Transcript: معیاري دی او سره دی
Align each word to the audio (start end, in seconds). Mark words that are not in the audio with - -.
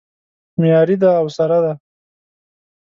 معیاري 0.59 0.95
دی 1.01 1.09
او 1.19 1.27
سره 1.37 1.57
دی 1.63 1.73